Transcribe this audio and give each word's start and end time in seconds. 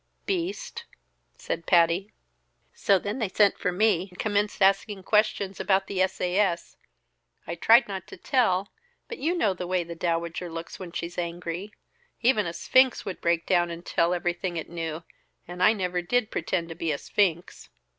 "Beast!" 0.25 0.85
said 1.37 1.67
Patty. 1.67 2.11
"So 2.73 2.97
then 2.97 3.19
they 3.19 3.29
sent 3.29 3.59
for 3.59 3.71
me 3.71 4.07
and 4.09 4.17
commenced 4.17 4.59
asking 4.59 5.03
questions 5.03 5.59
about 5.59 5.85
the 5.85 6.01
S. 6.01 6.19
A. 6.19 6.39
S. 6.39 6.75
I 7.45 7.53
tried 7.53 7.87
not 7.87 8.07
to 8.07 8.17
tell, 8.17 8.69
but 9.07 9.19
you 9.19 9.35
know 9.37 9.53
the 9.53 9.67
way 9.67 9.83
the 9.83 9.93
Dowager 9.93 10.49
looks 10.49 10.79
when 10.79 10.91
she's 10.91 11.19
angry. 11.19 11.71
Even 12.19 12.47
a 12.47 12.53
sphinx 12.53 13.05
would 13.05 13.21
break 13.21 13.45
down 13.45 13.69
and 13.69 13.85
tell 13.85 14.15
everything 14.15 14.57
it 14.57 14.71
knew, 14.71 15.03
and 15.47 15.61
I 15.61 15.71
never 15.71 16.01
did 16.01 16.31
pretend 16.31 16.69
to 16.69 16.75
be 16.75 16.91
a 16.91 16.97
sphinx." 16.97 17.69